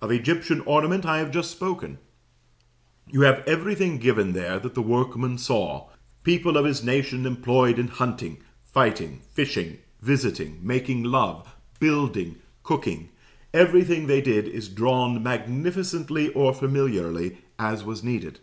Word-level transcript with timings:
Of 0.00 0.12
Egyptian 0.12 0.60
ornament 0.66 1.04
I 1.04 1.18
have 1.18 1.32
just 1.32 1.50
spoken. 1.50 1.98
You 3.10 3.22
have 3.22 3.42
everything 3.44 3.98
given 3.98 4.32
there 4.32 4.60
that 4.60 4.74
the 4.76 4.80
workman 4.82 5.36
saw; 5.36 5.88
people 6.22 6.56
of 6.56 6.64
his 6.64 6.84
nation 6.84 7.26
employed 7.26 7.76
in 7.76 7.88
hunting, 7.88 8.38
fighting, 8.62 9.22
fishing, 9.32 9.78
visiting, 10.00 10.60
making 10.62 11.02
love, 11.02 11.56
building, 11.80 12.36
cooking 12.62 13.08
everything 13.52 14.06
they 14.06 14.20
did 14.20 14.46
is 14.46 14.68
drawn, 14.68 15.20
magnificently 15.20 16.28
or 16.34 16.54
familiarly, 16.54 17.38
as 17.58 17.82
was 17.82 18.04
needed. 18.04 18.38